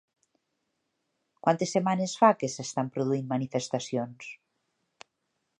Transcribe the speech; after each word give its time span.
Quantes 1.47 1.75
setmanes 1.77 2.17
fa 2.21 2.31
que 2.39 2.51
s'estan 2.55 2.91
produint 2.97 3.31
manifestacions? 3.37 4.33